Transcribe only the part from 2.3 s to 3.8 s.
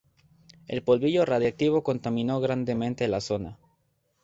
grandemente la zona.